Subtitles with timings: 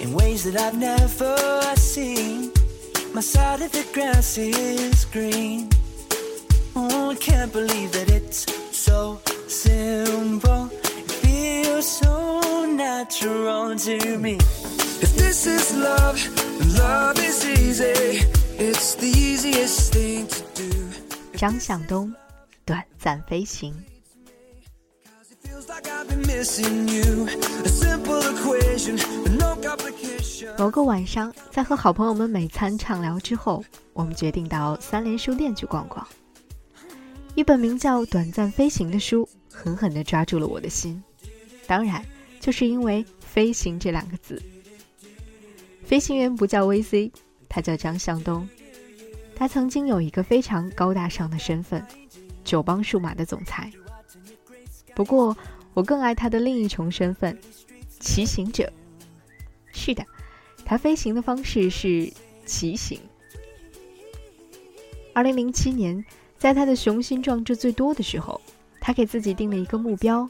[0.00, 1.36] in ways that I've never
[1.76, 2.52] seen.
[3.14, 5.68] My side of the grass is green.
[6.74, 10.70] Oh, I can't believe that it's so simple.
[10.72, 14.36] It feels so natural to me.
[15.04, 16.18] If this is love,
[16.58, 18.24] then love is easy.
[18.58, 20.72] It's the easiest thing to do.
[21.36, 22.14] 张向东，
[22.64, 23.74] 短暂飞行。
[25.30, 27.26] It feels like I've been missing you.
[27.64, 29.15] A simple equation, but no complication.
[30.57, 36.07] 某个晚上，在和好朋友们美餐畅聊之后，我们决定到三联书店去逛逛。
[37.35, 41.03] 一本名叫《短暂飞行》的书狠狠地抓住了我的心，
[41.67, 42.03] 当然，
[42.39, 44.41] 就是因为“飞行”这两个字。
[45.83, 47.11] 飞行员不叫 VC，
[47.47, 48.47] 他叫张向东。
[49.35, 51.85] 他曾经有一个非常高大上的身份——
[52.43, 53.71] 九邦数码的总裁。
[54.95, 55.37] 不过，
[55.73, 57.37] 我更爱他的另一重身份——
[57.99, 58.71] 骑行者。
[59.87, 60.05] 是的，
[60.65, 62.11] 他飞行的方式是
[62.45, 62.99] 骑行。
[65.13, 66.03] 二零零七年，
[66.37, 68.41] 在他的雄心壮志最多的时候，
[68.81, 70.29] 他给自己定了一个目标，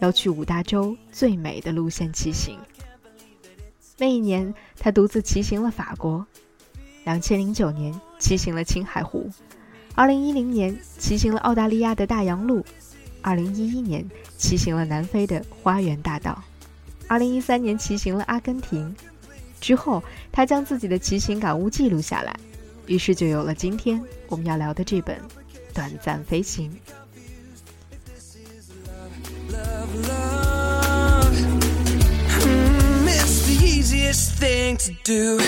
[0.00, 2.58] 要去五大洲最美的路线骑行。
[3.96, 6.24] 那一年，他独自骑行了法国；
[7.04, 9.30] 两千零九年，骑行了青海湖；
[9.94, 12.60] 二零一零年，骑行了澳大利亚的大洋路；
[13.22, 14.04] 二零一一年，
[14.36, 16.42] 骑行了南非的花园大道；
[17.08, 18.94] 二零一三年，骑行了阿根廷。
[19.60, 22.36] 之后，他将自己的骑行感悟记录下来，
[22.86, 25.16] 于是就有了今天我们要聊的这本
[25.72, 26.70] 《短暂飞行》。
[34.38, 35.42] Thing to Do,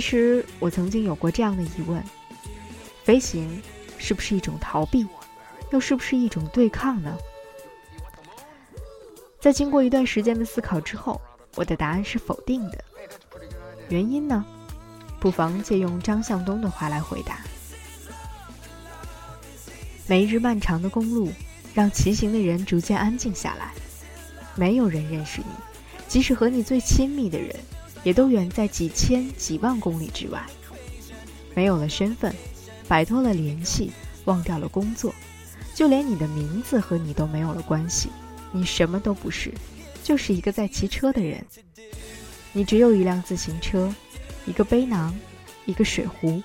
[0.00, 2.02] 其实我曾经有过这样的疑问：
[3.04, 3.60] 飞行
[3.98, 5.06] 是不是一种逃避，
[5.72, 7.18] 又是不是一种对抗呢？
[9.38, 11.20] 在经过一段时间的思考之后，
[11.54, 12.82] 我的答案是否定的。
[13.90, 14.42] 原因呢？
[15.20, 17.40] 不妨借用张向东的话来回答：
[20.06, 21.30] 每日漫长的公路，
[21.74, 23.74] 让骑行的人逐渐安静下来。
[24.54, 25.52] 没有人认识你，
[26.08, 27.54] 即使和你最亲密的人，
[28.02, 30.44] 也都远在几千几万公里之外。
[31.54, 32.34] 没有了身份，
[32.86, 33.90] 摆脱了联系，
[34.24, 35.14] 忘掉了工作，
[35.74, 38.08] 就连你的名字和你都没有了关系。
[38.52, 39.52] 你什么都不是，
[40.02, 41.44] 就是一个在骑车的人。
[42.52, 43.92] 你只有一辆自行车，
[44.46, 45.14] 一个背囊，
[45.66, 46.42] 一个水壶，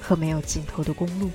[0.00, 1.30] 和没有尽头的公路。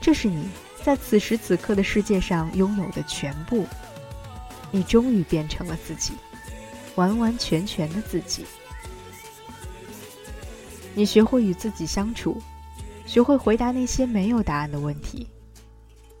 [0.00, 0.48] 这是你
[0.82, 3.66] 在此时此刻的世界上拥有的全部。
[4.70, 6.12] 你终于变成了自己，
[6.96, 8.44] 完完全全的自己。
[10.94, 12.40] 你学会与自己相处，
[13.04, 15.26] 学会回答那些没有答案的问题。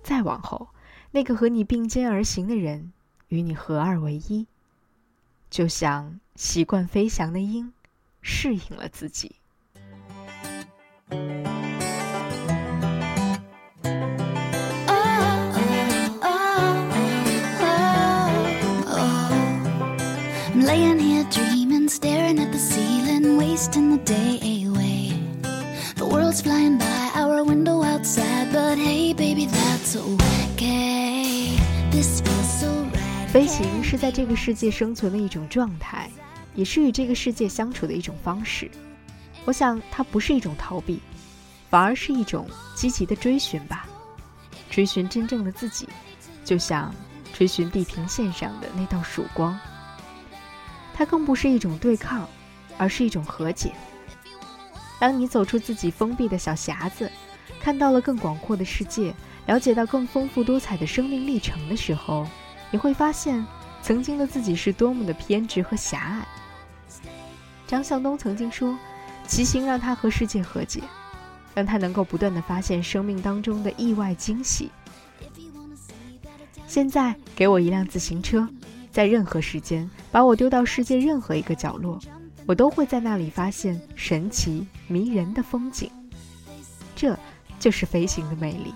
[0.02, 0.68] 再往后，
[1.10, 2.92] 那个和你并肩而行的人，
[3.28, 4.46] 与你合二为一，
[5.48, 7.72] 就像习惯飞翔的鹰，
[8.20, 9.36] 适应了自己。
[23.74, 25.12] Wasting the day away.
[25.96, 31.58] The world's flying by our window outside, but hey, baby, that's okay.
[31.90, 33.28] This feels so right.
[33.28, 36.08] 飞行是在这个世界生存的一种状态，
[36.54, 38.70] 也是与这个世界相处的一种方式。
[39.44, 41.00] 我想，它不是一种逃避，
[41.68, 42.46] 反而是一种
[42.76, 43.86] 积极的追寻吧。
[44.70, 45.88] 追寻真正的自己，
[46.44, 46.94] 就像
[47.32, 49.58] 追寻地平线上的那道曙光。
[50.92, 52.28] 它更不是一种对抗，
[52.78, 53.72] 而是一种和解。
[54.98, 57.10] 当你走出自己封闭的小匣子，
[57.60, 59.14] 看到了更广阔的世界，
[59.46, 62.26] 了解到更丰富多彩的生命历程的时候，
[62.70, 63.44] 你会发现，
[63.82, 66.26] 曾经的自己是多么的偏执和狭隘。
[67.66, 68.76] 张向东曾经说，
[69.26, 70.80] 骑行让他和世界和解，
[71.54, 74.70] 让他能够不断的发现生命当中的意外惊喜。
[76.66, 78.48] 现在给我一辆自行车，
[78.90, 81.98] 在任何时间把我丢到世界任何一个角落，
[82.46, 85.90] 我都会在那里发现神奇迷人的风景。
[86.94, 87.18] 这
[87.58, 88.74] 就是飞行的魅力。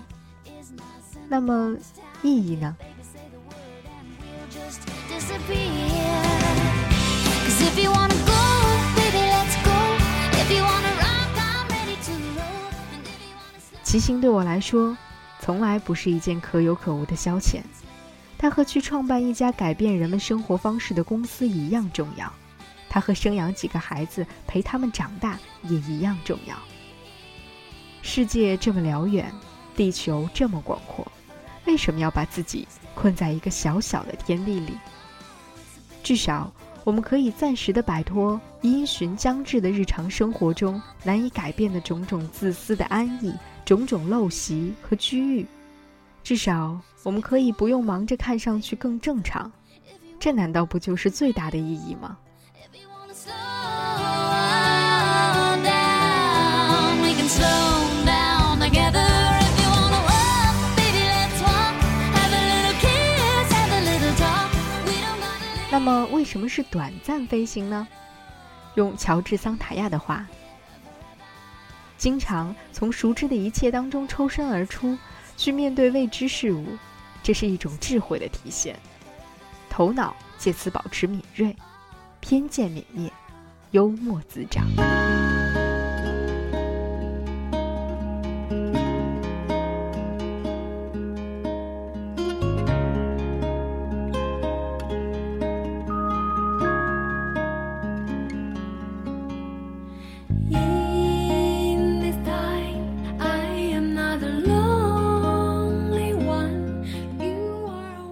[1.27, 1.75] 那么，
[2.23, 2.75] 意义呢？
[13.83, 14.95] 骑行对我来说，
[15.39, 17.61] 从来不是一件可有可无的消遣，
[18.37, 22.31] 它和去创办一家改变人们生活方式的公司一样重要，
[22.89, 26.57] 它和生养几个孩子陪他们长大也一样重要。
[28.01, 29.31] 世界这么辽远，
[29.75, 31.09] 地球这么广阔，
[31.65, 34.73] 为什么要把自己困在一个小小的天地里？
[36.01, 36.51] 至少，
[36.83, 43.33] 我们可以暂时的摆脱因循将至的日常生活中难以改变的种种自私的安逸。
[43.65, 45.45] 种种陋习和居欲，
[46.23, 49.51] 至少我们可以不用忙着看上去更正常，
[50.19, 52.17] 这难道不就是最大的意义吗？
[65.71, 67.87] 那么，为什么是短暂飞行呢？
[68.75, 70.25] 用乔治·桑塔亚的话。
[71.97, 74.97] 经常从熟知的一切当中抽身而出，
[75.37, 76.77] 去面对未知事物，
[77.21, 78.77] 这是一种智慧的体现。
[79.69, 81.55] 头脑借此保持敏锐，
[82.19, 83.11] 偏见泯灭，
[83.71, 84.65] 幽默滋长。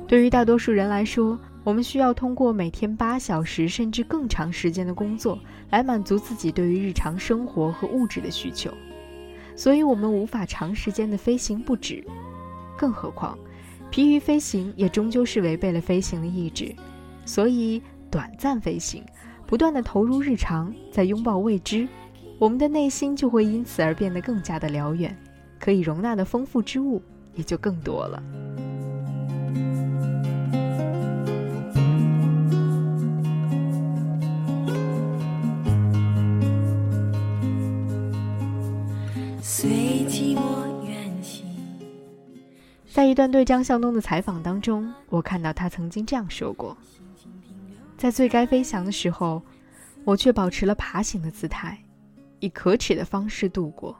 [0.07, 5.37] 对于大多数人来说，我们需要通过每天八小时甚至更长时间的工作
[5.69, 8.71] 来满足自己对于日常生活和物质的需求，
[9.53, 12.01] 所以我们无法长时间的飞行不止。
[12.77, 13.37] 更何况，
[13.91, 16.73] 疲于飞行也终究是违背了飞行的意志。
[17.25, 19.03] 所以，短暂飞行，
[19.45, 21.85] 不断的投入日常，在拥抱未知，
[22.39, 25.13] 我们的内心就会因此而变得更加的辽远，
[25.59, 27.01] 可以容纳的丰富之物
[27.35, 28.23] 也就更多了。
[39.49, 39.69] 随
[40.09, 41.45] 寂寞远行
[42.91, 46.75] 在一段对张向东的采访当中，我看到他曾经这样说过
[47.97, 49.41] ：“在最该飞翔的时候，
[50.03, 51.81] 我却保持了爬行的姿态，
[52.41, 53.95] 以可耻的方式度过，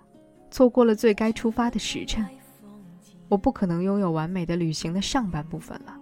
[0.51, 2.27] 错过了最该出发的时辰。
[3.29, 5.97] 我不可能拥有完美的旅行的上半部分了，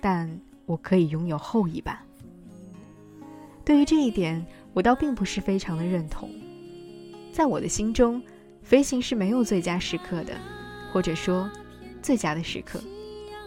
[0.00, 1.98] 但我可以拥有后一半。
[3.66, 4.42] 对于这一点，
[4.72, 6.30] 我倒并不是非常的认同。
[7.34, 8.22] 在我的心中，
[8.62, 10.34] 飞行是没有最佳时刻的，
[10.92, 11.50] 或者说。”
[12.02, 12.80] 最佳的时刻，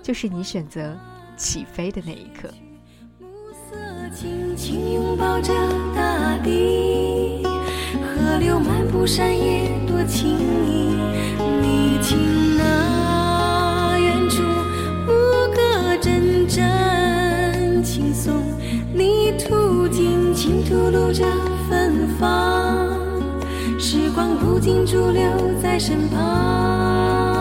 [0.01, 0.97] 就是你选择
[1.35, 2.49] 起飞的那一刻。
[3.19, 3.75] 暮色
[4.15, 5.53] 轻轻拥抱着
[5.93, 10.95] 大地，河流漫步山野多轻易。
[11.61, 14.41] 你听那远处
[15.05, 15.11] 牧
[15.53, 18.41] 歌阵阵轻松，
[18.93, 21.25] 泥土轻轻吐露着，
[24.45, 25.23] 不停驻留
[25.59, 27.34] 在身旁。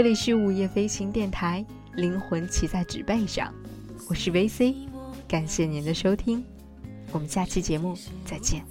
[0.00, 3.52] 这里是午夜飞行电台，灵魂骑在纸背上，
[4.08, 4.74] 我是 VC，
[5.28, 6.42] 感谢您的收听，
[7.12, 8.64] 我们下期节目再见。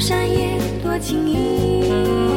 [0.00, 2.29] 山也多情意。